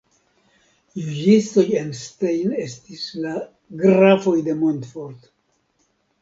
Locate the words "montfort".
4.65-5.31